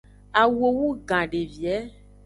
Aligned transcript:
Awuo 0.41 0.69
wugan 0.77 1.25
devie. 1.31 1.75